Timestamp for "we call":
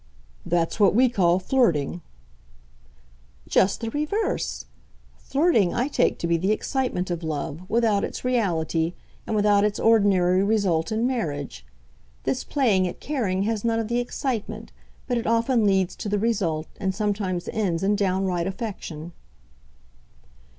0.95-1.37